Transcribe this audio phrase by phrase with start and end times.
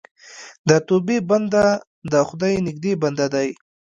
[0.69, 1.65] د توبې بنده
[2.11, 3.49] د خدای نږدې بنده دی.